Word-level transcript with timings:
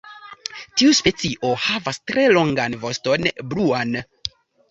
Tiu 0.79 0.93
specio 0.99 1.51
havas 1.65 2.01
tre 2.11 2.25
longan 2.37 2.79
voston 2.85 3.29
bluan. 3.53 3.93